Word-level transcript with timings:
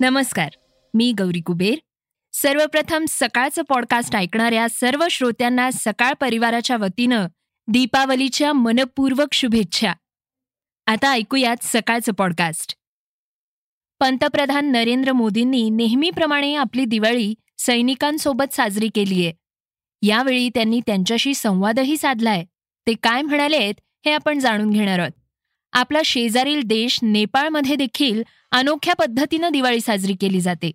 नमस्कार 0.00 0.48
मी 0.94 1.12
गौरी 1.12 1.40
कुबेर. 1.40 1.78
सर्वप्रथम 2.32 3.04
सकाळचं 3.08 3.62
पॉडकास्ट 3.62 4.16
ऐकणाऱ्या 4.16 4.68
सर्व 4.68 5.06
श्रोत्यांना 5.10 5.70
सकाळ 5.70 6.12
परिवाराच्या 6.20 6.76
वतीनं 6.76 7.26
दीपावलीच्या 7.68 8.52
मनपूर्वक 8.52 9.28
शुभेच्छा. 9.32 9.92
आता 10.86 11.10
ऐकूयात 11.10 11.56
सकाळचं 11.62 12.12
पॉडकास्ट 12.12 12.76
पंतप्रधान 14.00 14.72
नरेंद्र 14.72 15.12
मोदींनी 15.12 15.70
नेहमीप्रमाणे 15.70 16.54
आपली 16.54 16.84
दिवाळी 16.84 17.34
सैनिकांसोबत 17.58 18.54
साजरी 18.54 18.88
केलीय. 18.88 19.30
यावेळी 20.02 20.48
त्यांनी 20.48 20.80
त्यांच्याशी 20.80 21.34
संवादही 21.34 21.96
साधलाय. 21.96 22.44
ते 22.86 22.94
काय 23.02 23.22
म्हणालेत 23.22 23.74
हे 24.06 24.12
आपण 24.12 24.38
जाणून 24.38 24.70
घेणार 24.70 24.98
आहोत. 24.98 25.17
आपला 25.72 26.00
शेजारील 26.04 26.62
देश 26.62 26.98
नेपाळमध्ये 27.02 27.76
देखील 27.76 28.22
अनोख्या 28.50 28.94
पद्धतीनं 28.94 29.48
दिवाळी 29.52 29.80
साजरी 29.80 30.14
केली 30.20 30.40
जाते. 30.40 30.70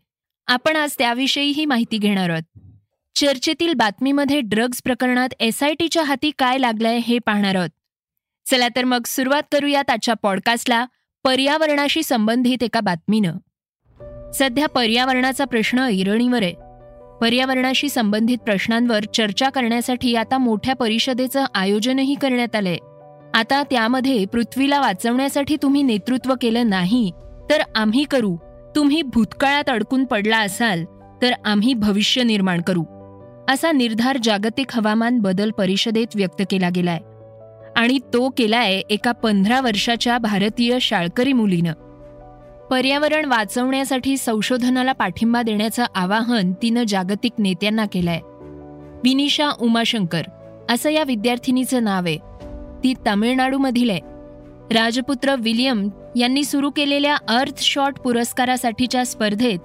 आपण 0.47 0.75
आज 0.75 0.95
त्याविषयीही 0.97 1.65
माहिती 1.65 1.97
घेणार 1.97 2.29
आहोत. 2.29 2.59
चर्चेतील 3.15 3.73
बातमीमध्ये 3.73 4.41
ड्रग्ज 4.41 4.81
प्रकरणात 4.83 5.29
एसआयटीच्या 5.39 6.03
हाती 6.03 6.31
काय 6.37 6.57
लागलंय 6.57 6.97
हे 6.97 7.19
पाहणार 7.19 7.55
आहोत. 7.55 7.69
चला 8.49 8.67
तर 8.67 8.83
मग 8.83 9.01
सुरुवात 9.05 9.43
करूयात 9.51 9.89
आजच्या 9.89 10.13
पॉडकास्टला 10.13 10.85
पर्यावरणाशी 11.23 12.03
संबंधित 12.03 12.63
एका 12.63 12.79
बातमीनं. 12.79 13.33
सध्या 14.31 14.67
पर्यावरणाचा 14.67 15.45
प्रश्न 15.45 15.79
ऐरणीवर 15.79 16.43
आहे. 16.43 16.53
पर्यावरणाशी 17.21 17.89
संबंधित 17.89 18.37
प्रश्नांवर 18.37 19.03
चर्चा 19.03 19.49
करण्यासाठी 19.49 20.15
आता 20.15 20.37
मोठ्या 20.37 20.75
परिषदेचं 20.75 21.45
आयोजनही 21.55 22.15
करण्यात 22.15 22.55
आलंय. 22.55 22.77
आता 23.33 23.63
त्यामध्ये 23.63 24.25
पृथ्वीला 24.25 24.79
वाचवण्यासाठी 24.79 25.57
तुम्ही 25.61 25.81
नेतृत्व 25.81 26.33
केलं 26.41 26.69
नाही 26.69 27.11
तर 27.49 27.61
आम्ही 27.75 28.03
करू. 28.03 28.37
तुम्ही 28.75 29.01
भूतकाळात 29.01 29.69
अडकून 29.69 30.05
पडला 30.05 30.39
असाल 30.39 30.85
तर 31.21 31.31
आम्ही 31.45 31.73
भविष्य 31.73 32.23
निर्माण 32.23 32.61
करू. 32.61 32.83
असा 33.49 33.71
निर्धार 33.71 34.17
जागतिक 34.23 34.67
हवामान 34.71 35.19
बदल 35.19 35.51
परिषदेत 35.51 36.07
व्यक्त 36.15 36.41
केला 36.49 36.69
गेलाय. 36.69 36.99
आणि 37.75 37.99
तो 37.99 38.29
केलाय 38.29 38.81
एका 38.89 39.11
पंधरा 39.11 39.61
वर्षाच्या 39.61 40.17
भारतीय 40.17 40.79
शाळकरी 40.79 41.33
मुलीनं. 41.33 41.73
पर्यावरण 42.71 43.25
वाचवण्यासाठी 43.25 44.17
संशोधनाला 44.17 44.91
पाठिंबा 44.91 45.41
देण्याचं 45.41 45.85
आवाहन 45.95 46.53
तिनं 46.61 46.83
जागतिक 46.87 47.31
नेत्यांना 47.39 47.85
केलंय. 47.85 48.19
विनिशा 49.03 49.49
उमाशंकर 49.59 50.21
असं 50.69 50.89
या 50.89 51.03
विद्यार्थिनीचं 51.03 51.83
नाव 51.83 52.05
आहे. 52.05 52.33
ती 52.83 52.93
तामिळनाडूमधील 53.05 53.89
आहे. 53.89 53.99
राजपुत्र 54.73 55.35
विलियम 55.35 55.89
यांनी 56.15 56.43
सुरू 56.43 56.69
केलेल्या 56.69 57.15
अर्थ 57.27 57.61
शॉट 57.61 57.99
पुरस्कारासाठीच्या 57.99 59.05
स्पर्धेत 59.05 59.59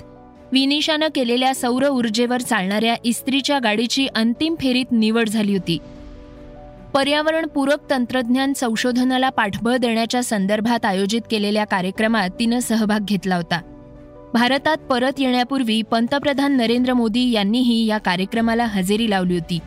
विनिशानं 0.52 1.06
केलेल्या 1.14 1.54
सौर 1.54 1.88
ऊर्जेवर 1.88 2.40
चालणाऱ्या 2.40 2.94
इस्त्रीच्या 3.04 3.58
गाडीची 3.58 4.06
अंतिम 4.06 4.54
फेरीत 4.60 4.86
निवड 4.92 5.28
झाली 5.28 5.52
होती. 5.52 5.78
पर्यावरणपूरक 6.94 7.90
तंत्रज्ञान 7.90 8.52
संशोधनाला 8.52 9.30
पाठबळ 9.30 9.76
देण्याच्या 9.76 10.22
संदर्भात 10.22 10.84
आयोजित 10.84 11.20
केलेल्या 11.30 11.64
कार्यक्रमात 11.64 12.30
तिनं 12.40 12.58
सहभाग 12.58 13.00
घेतला 13.04 13.36
होता. 13.36 13.60
भारतात 14.34 14.76
परत 14.76 15.12
येण्यापूर्वी 15.18 15.82
पंतप्रधान 15.82 16.56
नरेंद्र 16.56 16.92
मोदी 16.92 17.30
यांनीही 17.30 17.86
या 17.86 17.98
कार्यक्रमाला 17.98 18.64
हजेरी 18.64 19.10
लावली 19.10 19.34
होती. 19.34 19.58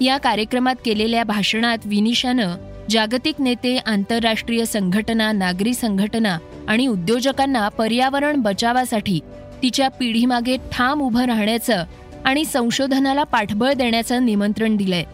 या 0.00 0.16
कार्यक्रमात 0.18 0.74
केलेल्या 0.84 1.24
भाषणात 1.24 1.78
विनिशानं 1.84 2.56
जागतिक 2.90 3.34
नेते 3.38 3.76
आंतरराष्ट्रीय 3.76 4.64
संघटना 4.64 5.32
नागरी 5.32 5.74
संघटना 5.74 6.38
आणि 6.68 6.86
उद्योजकांना 6.86 7.68
पर्यावरण 7.68 8.36
बचावासाठी 8.36 9.20
तिच्या 9.62 9.88
पिढीमागे 9.88 10.56
ठाम 10.72 11.00
उभं 11.00 11.24
राहण्याचं 11.24 11.84
आणि 12.24 12.44
संशोधनाला 12.44 13.24
पाठबळ 13.24 13.72
देण्याचं 13.72 14.26
निमंत्रण 14.26 14.76
दिलंय. 14.76 15.04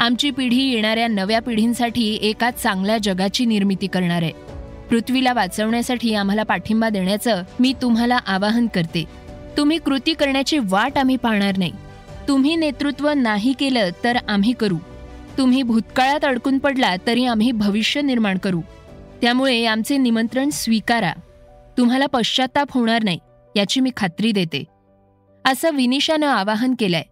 आमची 0.00 0.30
पिढी 0.30 0.70
येणाऱ्या 0.70 1.08
नव्या 1.08 1.40
पिढींसाठी 1.40 2.18
एका 2.22 2.50
चांगल्या 2.50 2.98
जगाची 3.02 3.44
निर्मिती 3.44 3.86
करणार 3.86 4.22
आहे. 4.22 4.32
पृथ्वीला 4.90 5.32
वाचवण्यासाठी 5.32 6.14
आम्हाला 6.14 6.42
पाठिंबा 6.42 6.88
देण्याचं 6.88 7.42
मी 7.60 7.72
तुम्हाला 7.82 8.18
आवाहन 8.26 8.66
करते. 8.66 9.04
तुम्ही 9.56 9.78
कृती 9.78 10.12
करण्याची 10.12 10.58
वाट 10.58 10.98
आम्ही 10.98 11.16
पाहणार 11.16 11.58
नाही. 11.58 11.72
तुम्ही 12.30 12.56
नेतृत्व 12.56 13.10
नाही 13.10 13.52
केलं 13.52 13.90
तर 14.04 14.16
आम्ही 14.28 14.52
करू. 14.52 14.76
तुम्ही 15.38 15.62
भूतकाळात 15.62 16.24
अडकून 16.24 16.58
पडला 16.58 16.94
तरी 17.06 17.24
आम्ही 17.24 17.52
भविष्य 17.52 18.00
निर्माण 18.00 18.38
करू. 18.38 18.60
त्यामुळे 19.22 19.64
आमचे 19.64 19.96
निमंत्रण 19.96 20.50
स्वीकारा. 20.50 21.12
तुम्हाला 21.78 22.06
पश्चाताप 22.06 22.66
होणार 22.70 23.04
नाही 23.04 23.18
याची 23.56 23.80
मी 23.80 23.90
खात्री 23.96 24.32
देते. 24.32 24.64
असं 25.44 25.70
विनिशानं 25.70 26.26
आवाहन 26.26 26.74
केलंय. 26.78 27.02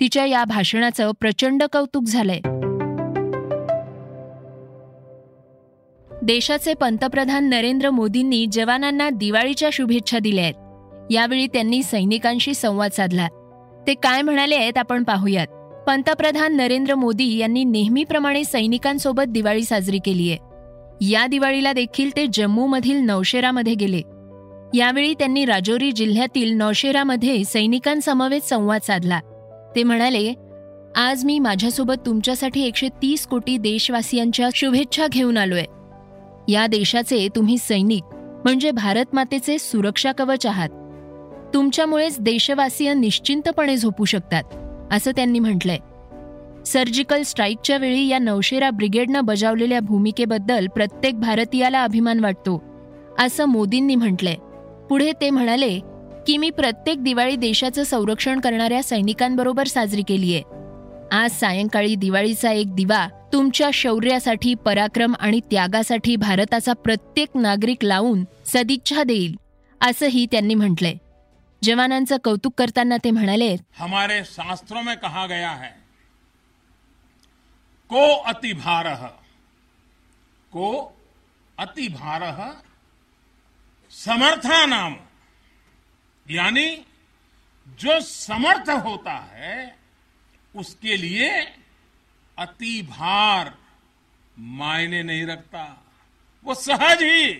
तिच्या 0.00 0.26
या 0.26 0.44
भाषणाचं 0.44 1.10
प्रचंड 1.20 1.62
कौतुक 1.72 2.02
झालंय. 2.02 2.40
देशाचे 6.22 6.74
पंतप्रधान 6.74 7.44
नरेंद्र 7.48 7.90
मोदींनी 7.90 8.46
जवानांना 8.52 9.10
दिवाळीच्या 9.10 9.68
शुभेच्छा 9.72 10.18
दिल्या 10.18 10.44
आहेत. 10.44 10.54
यावेळी 11.10 11.46
त्यांनी 11.46 11.82
सैनिकांशी 11.82 12.54
संवाद 12.54 12.90
साधला. 12.90 13.28
ते 13.86 13.94
काय 13.94 14.22
म्हणाले 14.22 14.54
आहेत 14.54 14.78
आपण 14.78 15.04
पाहूयात. 15.04 15.46
पंतप्रधान 15.86 16.56
नरेंद्र 16.56 16.94
मोदी 16.94 17.36
यांनी 17.36 17.64
नेहमीप्रमाणे 17.64 18.44
सैनिकांसोबत 18.44 19.22
दिवाळी 19.28 19.62
साजरी 19.62 19.98
केली 20.04 20.30
आहे. 20.30 20.54
या 21.00 21.26
दिवाळीला 21.26 21.72
देखील 21.72 22.16
ते 22.16 22.26
जम्मूमधील 22.32 22.96
नौशेरामध्ये 22.96 23.74
गेले. 23.74 24.00
यावेळी 24.74 25.14
त्यांनी 25.14 25.44
राजौरी 25.44 25.92
जिल्ह्यातील 25.92 26.56
नौशेरामध्ये 26.56 27.44
सैनिकांसमवेत 27.44 28.40
संवाद 28.40 28.80
साधला. 28.80 29.20
ते 29.76 29.82
म्हणाले 29.82 30.34
आज 30.96 31.24
मी 31.24 31.38
माझ्यासोबत 31.38 31.94
तुमच्यासाठी 32.06 32.66
एकशे 32.66 32.88
तीस 33.02 33.26
कोटी 33.26 33.56
देशवासियांच्या 33.56 34.48
शुभेच्छा 34.54 35.06
घेऊन 35.06 35.36
आलोय. 35.36 35.64
या 36.52 36.66
देशाचे 36.66 37.28
तुम्ही 37.36 37.58
सैनिक 37.58 38.02
म्हणजे 38.14 38.70
भारत 38.70 39.04
मातेचे 39.12 39.58
सुरक्षा 39.58 40.12
कवच 40.12 40.46
आहात. 40.46 40.68
तुमच्यामुळेच 41.54 42.16
देशवासीय 42.20 42.94
निश्चिंतपणे 42.94 43.76
झोपू 43.76 44.04
शकतात 44.04 44.42
असं 44.92 45.10
त्यांनी 45.10 45.38
म्हटलंय. 45.38 45.78
सर्जिकल 46.66 47.22
स्ट्राईकच्या 47.22 47.76
वेळी 47.76 48.08
या 48.08 48.18
नौशेरा 48.18 48.70
ब्रिगेडनं 48.70 49.24
बजावलेल्या 49.24 49.80
भूमिकेबद्दल 49.80 50.66
प्रत्येक 50.66 51.20
भारतीयाला 51.20 51.84
अभिमान 51.84 52.20
वाटतो 52.20 52.62
असं 53.18 53.44
मोदींनी 53.44 53.94
म्हटलंय. 53.94 54.34
पुढे 54.90 55.12
ते 55.20 55.30
म्हणाले 55.30 55.78
की 56.26 56.36
मी 56.36 56.50
प्रत्येक 56.50 57.02
दिवाळी 57.02 57.36
देशाचं 57.36 57.82
संरक्षण 57.82 58.40
करणाऱ्या 58.40 58.82
सैनिकांबरोबर 58.82 59.66
साजरी 59.66 60.02
केलीये. 60.02 60.42
आज 61.12 61.30
सायंकाळी 61.30 61.94
दिवाळीचा 61.94 62.52
एक 62.52 62.74
दिवा 62.74 63.06
तुमच्या 63.32 63.70
शौर्यासाठी 63.74 64.54
पराक्रम 64.54 65.14
आणि 65.20 65.40
त्यागासाठी 65.40 66.16
भारताचा 66.16 66.72
प्रत्येक 66.72 67.28
नागरिक 67.34 67.84
लावून 67.84 68.24
सदिच्छा 68.46 69.02
देईल 69.02 69.34
असंही 69.80 70.26
त्यांनी 70.26 70.54
म्हटलंय. 70.54 70.94
जवानांचं 71.64 72.16
कौतुक 72.24 72.54
करताना 72.58 72.96
ते 73.04 73.10
म्हणाले, 73.10 73.54
हमारे 73.78 74.22
शास्त्रों 74.26 74.82
में 74.82 74.96
कहा 74.96 75.26
गया 75.26 75.50
है, 75.52 75.70
को 77.90 78.04
अति 78.22 78.52
भार 78.54 78.86
को 80.52 80.70
अति 81.58 81.88
भार 81.90 82.22
समर्था 83.92 84.64
नाम, 84.66 84.96
यानी 86.26 86.68
जो 87.78 88.00
समर्थ 88.02 88.70
होता 88.84 89.16
है, 89.32 89.76
उसके 90.54 90.96
लिए 90.96 91.30
अति 92.38 92.80
भार 92.90 93.52
मायने 94.36 95.02
नहीं 95.02 95.24
रखता। 95.26 95.64
वो 96.46 96.54
सहज 96.56 97.02
ही 97.02 97.32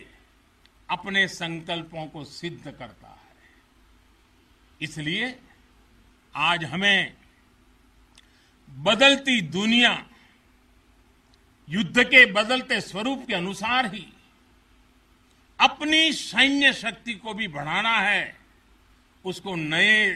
अपने 0.91 1.27
संकल्पों 1.31 2.07
को 2.07 2.25
सिद्ध 2.25 2.63
करता 2.63 3.09
है। 3.09 3.24
इसलिए 4.81 5.35
आज 6.35 6.65
हमें 6.65 7.13
बदलती 8.69 9.41
दुनिया, 9.41 9.93
युद्ध 11.69 12.05
के 12.05 12.25
बदलते 12.33 12.81
स्वरूप 12.81 13.25
के 13.27 13.35
अनुसार 13.35 13.87
ही 13.95 14.07
अपनी 15.59 16.13
सैन्य 16.13 16.73
शक्ति 16.73 17.15
को 17.15 17.35
भी 17.35 17.49
बढ़ाना 17.49 17.97
है, 17.99 18.37
उसको 19.25 19.55
नए 19.55 20.11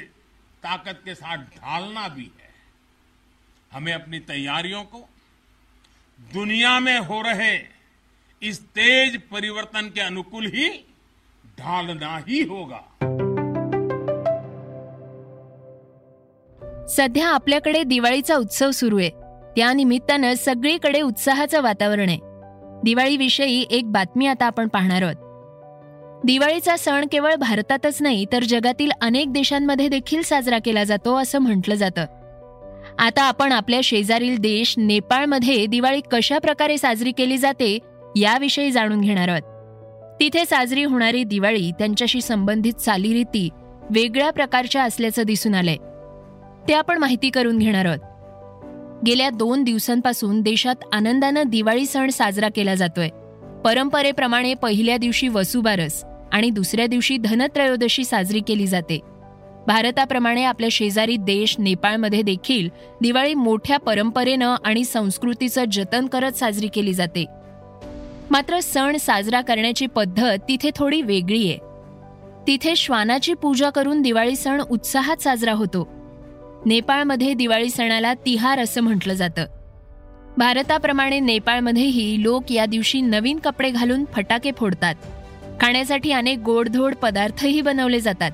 ताकत 0.62 1.00
के 1.04 1.14
साथ 1.14 1.44
ढालना 1.56 2.08
भी 2.08 2.30
है। 2.40 2.50
हमें 3.72 3.92
अपनी 3.92 4.18
तैयारियों 4.20 4.82
को 4.84 5.08
दुनिया 6.18 6.78
में 6.80 6.98
हो 6.98 7.20
रहे 7.22 7.56
इस 8.42 8.60
तेज 8.70 9.20
परिवर्तन 9.22 9.90
के 9.90 10.00
अनुकूल 10.00 10.46
ही 10.46 10.68
ढालना 11.58 12.16
ही 12.18 12.42
होगा। 12.42 12.84
सध्या 16.98 17.28
आपल्याकडे 17.28 17.82
दिवाळीचा 17.82 18.36
उत्सव 18.36 18.70
सुरू 18.70 18.98
आहे. 18.98 19.10
त्यानिमित्तानं 19.56 20.34
सगळीकडे 20.34 21.00
उत्साहाचं 21.00 21.62
वातावरण 21.62 22.08
आहे. 22.08 22.18
दिवाळीविषयी 22.84 23.66
एक 23.70 23.92
बातमी 23.92 24.26
आता 24.26 24.46
आपण 24.46 24.68
पाहणार 24.68 25.02
आहोत. 25.02 25.16
दिवाळीचा 26.24 26.76
सण 26.76 27.04
केवळ 27.12 27.34
भारतातच 27.34 28.02
नाही 28.02 28.24
तर 28.32 28.44
जगातील 28.44 28.90
अनेक 29.00 29.32
देशांमध्ये 29.32 29.88
देखील 29.88 30.22
साजरा 30.22 30.58
केला 30.64 30.84
जातो 30.84 31.16
असं 31.16 31.38
म्हटलं 31.38 31.74
जातं. 31.74 32.06
आता 32.98 33.22
आपण 33.22 33.52
आपल्या 33.52 33.80
शेजारील 33.84 34.38
देश 34.38 34.74
नेपाळमध्ये 34.78 35.66
दिवाळी 35.66 36.00
कशा 36.12 36.38
प्रकारे 36.38 36.78
साजरी 36.78 37.12
केली 37.12 37.38
जाते 37.38 37.78
याविषयी 38.16 38.70
जाणून 38.70 39.00
घेणार 39.00 39.28
आहोत. 39.28 39.42
तिथे 40.20 40.44
साजरी 40.44 40.84
होणारी 40.84 41.24
दिवाळी 41.24 41.70
त्यांच्याशी 41.70 42.20
संबंधित 42.20 42.72
चालीरीती 42.72 43.48
वेगळ्या 43.90 44.30
प्रकारच्या 44.30 44.82
असल्याचं 44.82 45.22
दिसून 45.22 45.54
आलंय. 45.54 45.76
ते 46.68 46.72
आपण 46.72 46.98
माहिती 46.98 47.30
करून 47.30 47.58
घेणार 47.58 47.84
आहोत. 47.84 47.98
गेल्या 49.06 49.30
दोन 49.30 49.64
दिवसांपासून 49.64 50.40
देशात 50.40 50.74
आनंदानं 50.92 51.42
दिवाळी 51.46 51.86
सण 51.86 52.10
साजरा 52.10 52.48
केला 52.48 52.74
जातोय. 52.74 53.08
परंपरेप्रमाणे 53.64 54.54
पहिल्या 54.54 54.96
दिवशी 54.96 55.28
वसुबारस 55.28 56.04
आणि 56.32 56.50
दुसऱ्या 56.50 56.86
दिवशी 56.86 57.16
धनत्रयोदशी 57.16 58.04
साजरी 58.04 58.40
केली 58.40 58.66
जाते. 58.66 59.00
भारताप्रमाणे 59.66 60.44
आपल्या 60.44 60.68
शेजारी 60.72 61.16
देश 61.16 61.56
नेपाळमध्ये 61.58 62.22
देखील 62.22 62.68
दिवाळी 63.02 63.34
मोठ्या 63.34 63.78
परंपरेनं 63.78 64.56
आणि 64.64 64.84
संस्कृतीचं 64.84 65.64
जतन 65.72 66.06
करत 66.06 66.32
साजरी 66.32 66.68
केली 66.68 66.92
जाते. 66.92 67.24
मात्र 68.30 68.60
सण 68.60 68.96
साजरा 68.96 69.40
करण्याची 69.40 69.86
पद्धत 69.86 70.38
तिथे 70.48 70.70
थोडी 70.76 71.02
वेगळी 71.02 71.48
आहे. 71.48 71.58
तिथे 72.46 72.76
श्वानाची 72.76 73.34
पूजा 73.34 73.70
करून 73.70 74.02
दिवाळी 74.02 74.36
सण 74.36 74.62
उत्साहात 74.70 75.16
साजरा 75.16 75.52
होतो. 75.52 75.97
नेपाळमध्ये 76.66 77.34
दिवाळी 77.34 77.70
सणाला 77.70 78.14
तिहार 78.14 78.58
असं 78.58 78.80
म्हटलं 78.80 79.14
जातं. 79.14 79.46
भारताप्रमाणे 80.38 81.20
नेपाळमध्येही 81.20 82.22
लोक 82.22 82.52
या 82.52 82.66
दिवशी 82.66 83.00
नवीन 83.00 83.38
कपडे 83.38 83.70
घालून 83.70 84.04
फटाके 84.12 84.50
फोडतात. 84.56 84.94
खाण्यासाठी 85.60 86.12
अनेक 86.12 86.38
गोडधोड 86.38 86.94
पदार्थही 86.94 87.60
बनवले 87.60 88.00
जातात. 88.00 88.30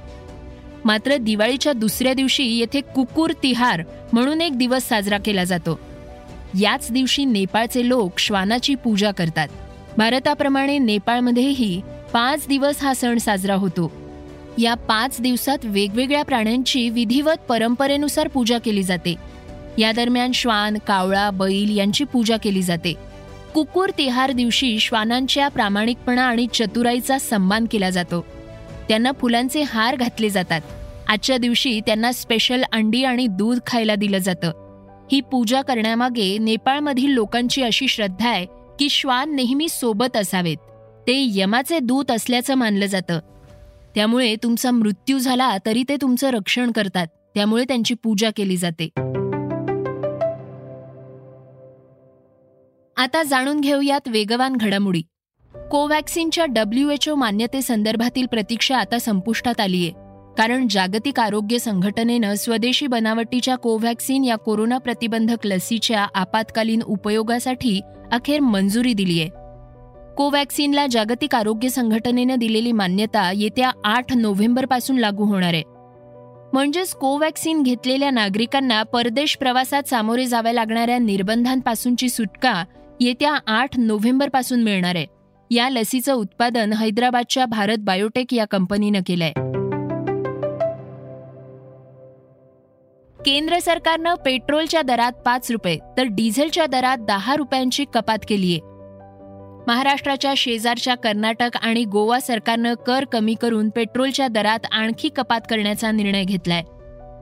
मात्र 0.84 1.16
दिवाळीच्या 1.16 1.72
दुसऱ्या 1.72 2.14
दिवशी 2.14 2.58
येथे 2.58 2.80
कुकुर 2.80 3.32
तिहार 3.42 3.82
म्हणून 4.12 4.40
एक 4.40 4.58
दिवस 4.58 4.88
साजरा 4.88 5.18
केला 5.18 5.44
जातो. 5.44 5.80
याच 6.60 6.90
दिवशी 6.90 7.24
नेपाळचे 7.24 7.88
लोक 7.88 8.18
श्वानाची 8.18 8.74
पूजा 8.74 9.10
करतात. 9.10 9.48
भारताप्रमाणे 9.98 10.78
नेपाळमध्येही 10.78 11.80
पाच 12.12 12.46
दिवस 12.48 12.82
हा 12.82 12.94
सण 12.94 13.18
साजरा 13.18 13.54
होतो. 13.54 14.03
या 14.58 14.74
पाच 14.74 15.16
दिवसात 15.20 15.58
वेगवेगळ्या 15.64 16.22
प्राण्यांची 16.22 16.90
विधिवत 16.90 17.46
परंपरेनुसार 17.48 18.28
पूजा 18.28 18.58
केली 18.58 18.82
जाते. 18.82 19.14
या 19.78 19.92
दरम्यान 19.92 20.32
श्वान 20.32 20.78
कावळा 20.86 21.30
बैल 21.30 21.78
यांची 21.78 22.04
पूजा 22.04 22.36
केली 22.36 22.62
जाते. 22.62 22.94
कुकुर 23.54 23.90
तिहार 23.98 24.32
दिवशी 24.32 24.78
श्वानांच्या 24.78 25.48
प्रामाणिकपणा 25.48 26.22
आणि 26.22 26.46
चतुराईचा 26.54 27.18
सन्मान 27.18 27.66
केला 27.70 27.90
जातो. 27.90 28.24
त्यांना 28.88 29.12
फुलांचे 29.12 29.62
हार 29.62 29.96
घातले 29.96 30.30
जातात. 30.30 30.60
आजच्या 31.08 31.36
दिवशी 31.36 31.80
त्यांना 31.80 32.12
स्पेशल 32.12 32.62
अंडी 32.72 33.04
आणि 33.04 33.26
दूध 33.26 33.58
खायला 33.66 33.94
दिलं 33.94 34.18
जातं. 34.18 34.48
ही 35.12 35.20
पूजा 35.20 35.62
करण्यामागे 35.62 36.38
नेपाळमधील 36.38 37.10
लोकांची 37.10 37.62
अशी 37.62 37.88
श्रद्धा 37.88 38.28
आहे 38.28 38.46
की 38.78 38.88
श्वान 38.88 39.36
नेहमी 39.36 39.68
सोबत 39.68 40.16
असावेत. 40.16 40.56
ते 41.06 41.24
यमाचे 41.28 41.78
दूत 41.78 42.10
असल्याचं 42.10 42.54
मानलं 42.54 42.86
जातं. 42.86 43.18
त्यामुळे 43.94 44.37
तुमचा 44.43 44.70
मृत्यू 44.70 45.19
झाला 45.19 45.56
तरी 45.67 45.82
ते 45.88 45.96
तुमचं 45.96 46.31
रक्षण 46.31 46.70
करतात. 46.70 47.06
त्यामुळे 47.06 47.64
त्यांची 47.64 47.94
पूजा 47.94 48.31
केली 48.37 48.56
जाते. 48.56 48.88
आता 52.96 53.23
जाणून 53.23 53.61
घेऊयात 53.61 54.08
वेगवान 54.08 54.56
घडामोडी. 54.56 55.02
कोव्हॅक्सिनच्या 55.70 56.46
डब्ल्यू 56.46 56.91
एच 56.91 57.08
ओ 57.08 57.14
मान्यतेसंदर्भातील 57.14 58.26
प्रतीक्षा 58.26 58.79
आता 58.79 58.99
संपुष्टात 58.99 59.61
आलीय. 59.61 59.91
कारण 60.38 60.67
जागतिक 60.70 61.20
आरोग्य 61.20 61.58
संघटनेनं 61.58 62.35
स्वदेशी 62.35 62.87
बनावटीच्या 62.87 63.55
कोव्हॅक्सिन 63.55 64.25
या 64.25 64.37
कोरोना 64.37 64.79
प्रतिबंधक 64.79 65.46
लसीच्या 65.46 66.06
आपत्कालीन 66.14 66.82
उपयोगासाठी 66.82 67.81
अखेर 68.12 68.41
मंजुरी 68.41 68.93
दिलीय. 68.93 69.29
कोवॅक्सिनला 70.16 70.87
जागतिक 70.87 71.34
आरोग्य 71.34 71.69
संघटनेनं 71.69 72.34
दिलेली 72.38 72.72
मान्यता 72.72 73.32
येत्या 73.34 73.70
आठ 73.84 74.12
नोव्हेंबरपासून 74.16 74.99
लागू 74.99 75.25
होणार 75.25 75.55
आहे. 75.55 75.62
म्हणजेच 76.52 76.94
कोवॅक्सिन 76.94 77.62
घेतलेल्या 77.62 78.11
नागरिकांना 78.11 78.82
परदेश 78.82 79.37
प्रवासात 79.37 79.82
सामोरे 79.82 80.26
जाव्या 80.26 80.52
लागणाऱ्या 80.52 80.99
निर्बंधांपासूनची 80.99 82.08
सुटका 82.08 82.64
येत्या 83.00 83.38
आठ 83.46 83.78
नोव्हेंबरपासून 83.78 84.62
मिळणार 84.62 84.94
आहे. 84.94 85.06
या 85.50 85.70
लसीचं 85.70 86.14
उत्पादन 86.14 86.72
हैदराबादच्या 86.72 87.46
भारत 87.46 87.78
बायोटेक 87.78 88.34
या 88.34 88.44
कंपनीनं 88.44 89.00
केलंय. 89.06 89.32
केंद्र 93.26 93.58
सरकारनं 93.58 94.14
पेट्रोलच्या 94.14 94.82
दरात 94.82 95.12
पाच 95.12 95.50
रुपये 95.50 95.78
तर 95.96 96.02
डिझेलच्या 96.02 96.67
दरात 96.67 96.99
दहा 96.99 97.37
रुपयांची 97.37 97.84
कपात 97.94 98.19
केलीय. 98.28 98.73
महाराष्ट्राच्या 99.66 100.32
शेजारच्या 100.37 100.94
कर्नाटक 100.94 101.56
आणि 101.62 101.84
गोवा 101.84 102.20
सरकारनं 102.20 102.75
कर 102.87 103.05
कमी 103.05 103.34
करून 103.34 103.69
पेट्रोलच्या 103.69 104.28
दरात 104.28 104.66
आणखी 104.72 105.08
कपात 105.08 105.40
करण्याचा 105.50 105.90
निर्णय 105.90 106.25
घेतलाय. 106.25 106.62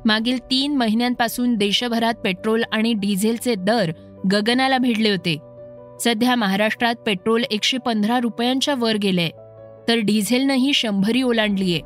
मागील 0.04 0.38
तीन 0.50 0.76
महिन्यांपासून 0.76 1.54
देशभरात 1.54 2.14
पेट्रोल 2.14 2.62
आणि 2.72 2.92
डिझेलचे 2.92 3.54
दर 3.54 3.90
गगनाला 4.32 4.78
भिडले 4.78 5.10
होते. 5.10 5.36
सध्या 6.00 6.34
महाराष्ट्रात 6.34 6.94
पेट्रोल 6.94 7.44
एकशे 7.50 7.78
पंधरा 7.78 8.18
रुपयांच्या 8.20 8.74
वर 8.74 8.96
गेले 8.96 9.28
तर 9.88 9.96
डिझेलनंही 9.96 10.72
शंभरी 10.72 11.22
ओलांडलीय. 11.22 11.78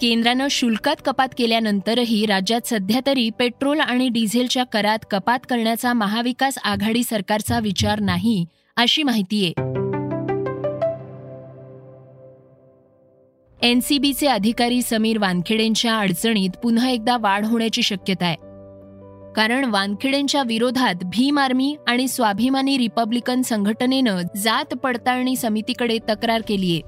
केंद्रानं 0.00 0.46
शुल्कात 0.50 0.96
कपात 1.04 1.28
केल्यानंतरही 1.38 2.24
राज्यात 2.26 2.66
सध्या 2.66 3.00
तरी 3.06 3.30
पेट्रोल 3.30 3.80
आणि 3.80 4.08
डिझेलच्या 4.08 4.64
करात 4.64 4.98
कपात 5.10 5.38
करण्याचा 5.50 5.92
महाविकास 5.92 6.58
आघाडी 6.64 7.02
सरकारचा 7.02 7.58
विचार 7.58 8.00
नाही 8.00 8.44
अशी 8.76 9.02
माहिती 9.02 9.44
आहे. 9.44 9.62
एनसीबीचे 13.70 14.26
अधिकारी 14.26 14.82
समीर 14.82 15.18
वानखेडेंच्या 15.18 15.98
अडचणीत 15.98 16.50
पुन्हा 16.62 16.90
एकदा 16.90 17.16
वाढ 17.20 17.44
होण्याची 17.44 17.82
शक्यता 17.82 18.26
आहे. 18.26 18.36
कारण 19.36 19.64
वानखेडेंच्या 19.64 20.42
विरोधात 20.46 20.94
भीम 21.04 21.38
आर्मी 21.38 21.76
आणि 21.86 22.08
स्वाभिमानी 22.08 22.78
रिपब्लिकन 22.78 23.42
संघटनेनं 23.42 24.22
जात 24.36 24.74
पडताळणी 24.74 25.36
समितीकडे 25.36 25.98
तक्रार 26.08 26.42
केलीये 26.48 26.80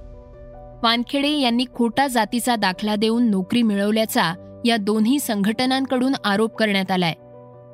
वानखेडे 0.82 1.30
यांनी 1.30 1.64
खोटा 1.74 2.06
जातीचा 2.06 2.56
दाखला 2.56 2.96
देऊन 2.96 3.30
नोकरी 3.30 3.62
मिळवल्याचा 3.62 4.60
या 4.64 4.76
दोन्ही 4.76 5.18
संघटनांकडून 5.18 6.12
आरोप 6.24 6.56
करण्यात 6.56 6.90
आलाय. 6.90 7.14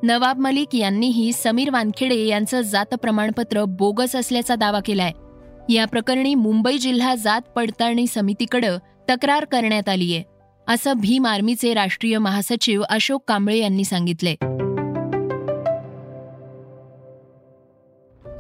नवाब 0.05 0.39
मलिक 0.39 0.75
यांनीही 0.75 1.33
समीर 1.33 1.71
वानखेडे 1.71 2.27
यांचं 2.27 2.61
जात 2.61 2.95
प्रमाणपत्र 2.95 3.65
बोगस 3.65 4.17
असल्याचा 4.17 4.55
दावा 4.55 4.81
केलाय. 4.85 5.13
या 5.69 5.85
प्रकरणी 5.85 6.35
मुंबई 6.35 6.79
जिल्हा 6.79 7.15
जात 7.15 7.41
पडताळणी 7.41 8.07
समितीकडं 8.07 8.79
तक्रार 9.11 9.45
करण्यात 9.45 9.89
आलीय 9.89 10.23
असं 10.69 10.93
भीम 10.93 11.27
आर्मीचे 11.27 11.75
राष्ट्रीय 11.75 12.19
महासचिव 12.19 12.83
अशोक 12.89 13.25
कांबळे 13.29 13.59
यांनी 13.59 13.85
सांगितले 13.85 14.35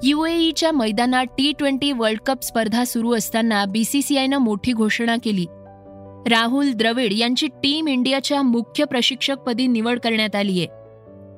युएईच्या 0.03 0.73
मैदानात 0.73 1.27
टी 1.27 1.53
ट्वेंटी 1.59 1.93
वर्ल्ड 1.93 2.21
कप 2.21 2.43
स्पर्धा 2.43 2.85
सुरू 2.85 3.15
असताना 3.15 3.65
बीसीसीआयनं 3.65 4.39
मोठी 4.39 4.73
घोषणा 4.73 5.17
केली. 5.25 5.47
राहुल 6.31 6.73
द्रविड 6.73 7.13
यांची 7.13 7.47
टीम 7.47 7.89
इंडियाच्या 7.89 8.43
मुख्य 8.43 8.85
प्रशिक्षकपदी 8.85 9.67
निवड 9.67 9.99
करण्यात 9.99 10.37
आली 10.37 10.59
आहे 10.59 10.84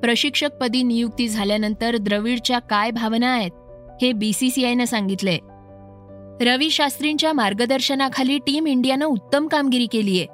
प्रशिक्षकपदी 0.01 0.83
नियुक्ती 0.83 1.27
झाल्यानंतर 1.27 1.97
द्रविडच्या 1.97 2.59
काय 2.59 2.91
भावना 2.91 3.27
आहेत 3.27 3.51
हे 4.01 4.11
बीसीसीआयनं 4.11 4.85
सांगितलंय 4.85 5.37
रवी 6.41 6.69
शास्त्रींच्या 6.69 7.33
मार्गदर्शनाखाली 7.33 8.37
टीम 8.37 8.67
इंडियानं 8.67 9.05
उत्तम 9.05 9.47
कामगिरी 9.47 9.85
केलीय 9.85 10.25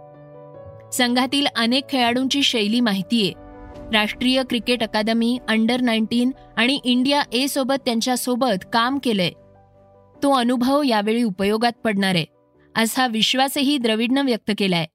संघातील 0.93 1.45
अनेक 1.55 1.89
खेळाडूंची 1.89 2.43
शैली 2.43 2.79
माहितीये 2.79 3.31
राष्ट्रीय 3.93 4.43
क्रिकेट 4.43 4.83
अकादमी 4.83 5.37
अंडर 5.47 5.81
नाईन्टीन 5.81 6.31
आणि 6.57 6.79
इंडिया 6.83 7.21
ए 7.33 7.47
सोबत 7.47 7.75
त्यांच्यासोबत 7.85 8.65
काम 8.73 8.97
केलंय. 9.03 9.29
तो 10.23 10.33
अनुभव 10.33 10.83
यावेळी 10.83 11.23
उपयोगात 11.23 11.71
पडणार 11.83 12.15
आहे. 12.15 12.25
असा 12.77 13.07
विश्वासही 13.07 13.77
द्रविडनं 13.77 14.25
व्यक्त 14.25 14.51
केलाय. 14.57 14.85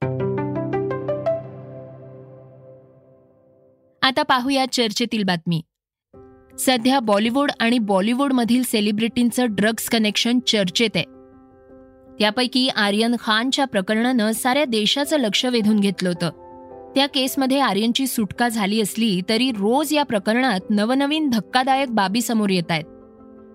आता 4.08 4.22
पाहूया 4.22 4.64
चर्चेतील 4.72 5.22
बातमी. 5.22 5.62
सध्या 6.58 7.00
बॉलिवूड 7.00 7.50
आणि 7.60 7.78
बॉलिवूडमधील 7.78 8.62
सेलिब्रिटींचं 8.62 9.46
ड्रग्ज 9.48 9.88
कनेक्शन 9.88 10.38
चर्चेत 10.38 10.90
आहे. 10.94 11.04
त्यापैकी 12.18 12.68
आर्यन 12.68 13.16
खानच्या 13.20 13.64
प्रकरणानं 13.64 14.32
साऱ्या 14.32 14.64
देशाचं 14.64 15.16
लक्ष 15.16 15.46
वेधून 15.46 15.80
घेतलं 15.80 16.08
होतं. 16.08 16.30
त्या 16.94 17.06
केसमध्ये 17.06 17.60
आर्यनची 17.60 18.06
सुटका 18.06 18.48
झाली 18.48 18.80
असली 18.80 19.20
तरी 19.28 19.50
रोज 19.50 19.94
या 19.94 20.02
प्रकरणात 20.02 20.60
नवनवीन 20.70 21.30
धक्कादायक 21.30 21.90
बाबी 21.90 22.20
समोर 22.20 22.50
येत 22.50 22.70
आहेत. 22.70 22.84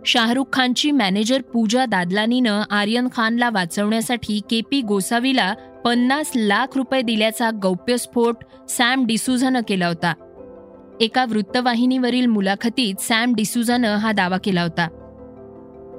शाहरुख 0.05 0.45
खानची 0.53 0.91
मॅनेजर 0.91 1.41
पूजा 1.41 1.86
दादलानीनं 1.86 2.62
आर्यन 2.69 3.07
खानला 3.13 3.50
वाचवण्यासाठी 3.50 4.41
के 4.50 4.62
पी 4.72 4.81
गोसावीला 4.81 5.53
पन्नास 5.86 6.31
लाख 6.36 6.67
रुपये 6.75 7.01
दिल्याचा 7.01 7.50
गौप्यस्फोट 7.62 8.36
सॅम 8.69 9.05
डिसुझानं 9.05 9.62
केला 9.67 9.88
होता. 9.88 10.13
एका 11.01 11.25
वृत्तवाहिनीवरील 11.25 12.25
मुलाखतीत 12.25 13.01
सॅम 13.01 13.33
डिसुजानं 13.35 13.95
हा 13.95 14.12
दावा 14.12 14.38
केला 14.38 14.62
होता. 14.62 14.88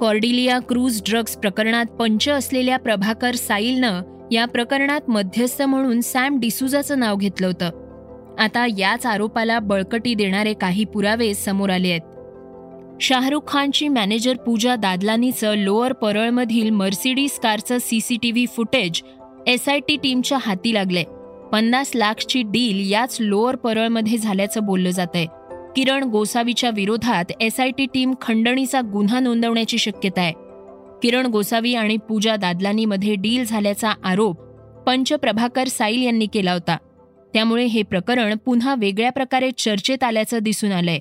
कॉर्डिलिया 0.01 0.59
क्रूज 0.59 1.03
ड्रग्ज 1.07 1.37
प्रकरणात 1.37 1.85
पंच 1.85 2.29
असलेल्या 2.29 2.79
प्रभाकर 2.79 3.35
साईलनं 3.35 4.03
या 4.33 4.45
प्रकरणात 4.45 5.01
मध्यस्थ 5.09 5.63
म्हणून 5.63 6.01
सॅम 6.01 6.39
डिसुजाचं 6.41 6.99
नाव 6.99 7.17
घेतलं 7.17 7.47
होतं. 7.47 7.71
आता 8.39 8.67
याच 8.79 9.07
आरोपाला 9.07 9.59
बळकटी 9.59 10.15
देणारे 10.15 10.53
काही 10.53 10.85
पुरावे 10.85 11.35
समोर 11.35 11.71
आले 11.71 11.91
आहेत. 11.91 12.01
शाहरुख 13.01 13.41
खानची 13.49 13.89
मॅनेजर 13.89 14.37
पूजा 14.37 14.77
दादलानीचं 14.77 15.55
लोअर 15.55 15.93
परळमधील 15.93 16.71
मर्सिडीज 16.71 17.39
कारचं 17.39 17.79
सीसीटीव्ही 17.81 18.47
फुटेज 18.47 19.03
एसआयटी 19.47 19.97
टीमच्या 19.97 20.39
हाती 20.41 20.75
लागलंय. 20.75 21.05
पन्नास 21.55 21.93
लाखची 21.95 22.43
डील 22.43 22.93
याच 22.93 23.17
लोअर 23.21 23.57
परळमध्ये 23.57 24.19
झाल्याचं 24.19 24.63
बोललं 24.63 24.91
जात 24.91 25.07
आहे 25.15 25.27
किरण 25.77 26.05
गोसावीच्या 26.05 26.71
विरोधात 26.71 27.25
एसआयटी 27.41 27.87
टीम 27.87 28.15
खंडणीचा 28.21 28.81
गुन्हा 28.81 29.21
नोंदवण्याची 29.21 29.79
शक्यता 29.79 30.21
आहे. 30.21 30.33
किरण 31.03 31.27
गोसावी 31.27 31.75
आणि 31.75 31.97
पूजा 31.97 32.37
दादलानीमध्ये 32.37 33.15
डील 33.15 33.45
झाल्याचा 33.45 33.93
आरोप 34.05 34.41
पंच 34.87 35.13
प्रभाकर 35.13 35.69
साईल 35.69 36.03
यांनी 36.03 36.27
केला 36.27 36.53
होता. 36.53 36.77
त्यामुळे 37.35 37.65
हे 37.65 37.83
प्रकरण 37.83 38.37
पुन्हा 38.37 38.75
वेगळ्या 38.75 39.13
प्रकारे 39.13 39.51
चर्चेत 39.51 40.05
आल्याचं 40.05 40.39
दिसून 40.39 40.73
आलंय. 40.73 40.99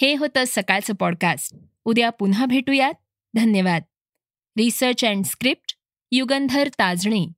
हे 0.00 0.14
होतं 0.14 0.42
सकाळचं 0.46 0.94
पॉडकास्ट 0.94 1.56
उद्या 1.84 2.10
पुन्हा 2.10 2.46
भेटूयात. 2.46 2.94
धन्यवाद. 3.34 3.82
Research 4.58 5.04
and 5.04 5.24
script 5.24 5.74
Yugandhar 6.12 6.68
Tajane. 6.68 7.37